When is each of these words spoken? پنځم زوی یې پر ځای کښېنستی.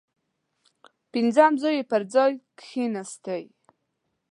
پنځم 1.11 1.51
زوی 1.61 1.75
یې 1.79 1.83
پر 1.91 2.01
ځای 2.13 2.31
کښېنستی. 2.59 3.43